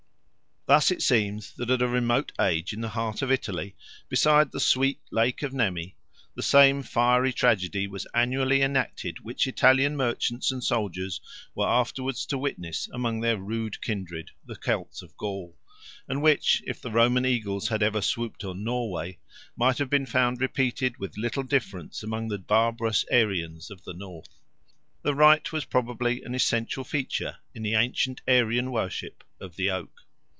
[0.67, 3.75] Thus it seems that at a remote age in the heart of Italy,
[4.07, 5.97] beside the sweet Lake of Nemi,
[6.35, 11.19] the same fiery tragedy was annually enacted which Italian merchants and soldiers
[11.55, 15.57] were afterwards to witness among their rude kindred, the Celts of Gaul,
[16.07, 19.17] and which, if the Roman eagles had ever swooped on Norway,
[19.57, 24.39] might have been found repeated with little difference among the barbarous Aryans of the North.
[25.01, 30.03] The rite was probably an essential feature in the ancient Aryan worship of the oak.